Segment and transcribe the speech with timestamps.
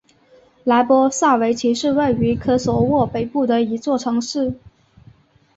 [0.63, 4.55] 莱波萨维奇是位于科索沃北部的一座城市。